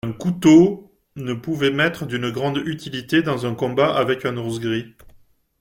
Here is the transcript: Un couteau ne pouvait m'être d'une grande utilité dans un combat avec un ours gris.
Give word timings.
Un 0.03 0.13
couteau 0.13 0.97
ne 1.15 1.35
pouvait 1.35 1.69
m'être 1.69 2.07
d'une 2.07 2.31
grande 2.31 2.57
utilité 2.65 3.21
dans 3.21 3.45
un 3.45 3.53
combat 3.53 3.93
avec 3.95 4.25
un 4.25 4.35
ours 4.35 4.59
gris. 4.59 4.95